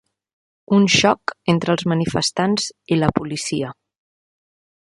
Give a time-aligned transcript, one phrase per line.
[0.77, 2.67] Un xoc entre els manifestants
[2.97, 3.71] i la policia.